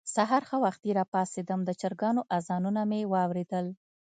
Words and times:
سهار 0.15 0.43
ښه 0.49 0.57
وختي 0.65 0.89
راپاڅېدم، 0.99 1.59
د 1.65 1.69
چرګانو 1.81 2.21
اذانونه 2.37 2.81
مې 2.89 2.99
واورېدل. 3.13 3.65